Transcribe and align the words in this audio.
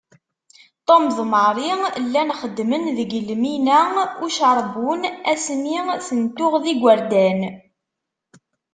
Tom 0.87 1.03
d 1.15 1.17
Marie 1.33 1.75
llan 2.03 2.31
xeddmen 2.41 2.83
deg 2.97 3.11
lmina 3.29 3.79
ucerbun 4.25 5.01
asmi 5.33 5.75
ten-tuɣ 6.07 6.53
d 6.63 6.65
igerdan. 6.73 7.39